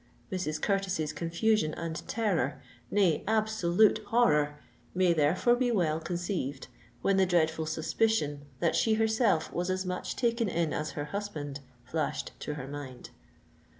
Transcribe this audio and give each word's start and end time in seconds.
Mrs. 0.31 0.59
Curtis's 0.59 1.13
confusion 1.13 1.75
and 1.75 1.95
terror,—nay, 2.07 3.23
absolute 3.27 3.99
horror, 4.07 4.57
may 4.95 5.13
therefore 5.13 5.55
be 5.55 5.69
well 5.69 5.99
conceived, 5.99 6.67
when 7.03 7.17
the 7.17 7.27
dreadful 7.27 7.67
suspicion 7.67 8.41
that 8.61 8.75
she 8.75 8.95
herself 8.95 9.53
was 9.53 9.69
as 9.69 9.85
much 9.85 10.15
taken 10.15 10.49
in 10.49 10.73
as 10.73 10.93
her 10.97 11.05
husband, 11.13 11.59
flashed 11.85 12.31
to 12.39 12.55
her 12.55 12.67
mind. 12.67 13.11